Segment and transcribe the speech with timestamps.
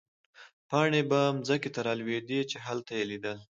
[0.69, 3.37] پاڼې به مځکې ته رالوېدې، چې هلته يې لیدل.